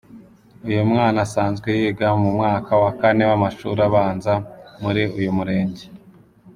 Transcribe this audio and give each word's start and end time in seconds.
Uyu 0.67 0.81
mwana 0.91 1.17
asanzwe 1.25 1.67
yiga 1.79 2.07
mu 2.21 2.29
mwaka 2.37 2.71
wa 2.81 2.91
kane 2.99 3.23
w’amashuri 3.29 3.81
abanza 3.89 4.33
muri 4.81 5.03
uyu 5.19 5.31
murenge. 5.37 5.85